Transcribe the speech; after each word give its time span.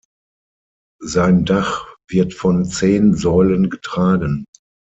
Sein 1.03 1.45
Dach 1.45 1.85
wird 2.09 2.33
von 2.33 2.65
zehn 2.65 3.13
Säulen 3.15 3.69
getragen. 3.69 4.45